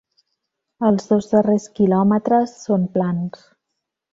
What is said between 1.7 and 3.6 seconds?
quilòmetres són plans.